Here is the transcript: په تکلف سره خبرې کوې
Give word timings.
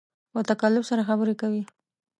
په 0.33 0.39
تکلف 0.49 0.83
سره 0.89 1.01
خبرې 1.09 1.35
کوې 1.41 1.61